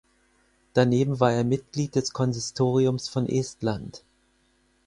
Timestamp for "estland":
3.29-4.03